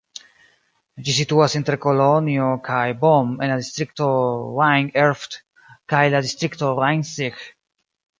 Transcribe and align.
Ĝi 1.07 1.13
situas 1.15 1.55
inter 1.57 1.75
Kolonjo 1.83 2.47
kaj 2.67 2.85
Bonn 3.03 3.35
en 3.47 3.51
la 3.53 3.57
distrikto 3.59 4.07
Rhein-Erft 4.61 5.37
kaj 5.95 6.01
la 6.15 6.23
distrikto 6.29 6.71
Rhein-Sieg. 6.81 7.45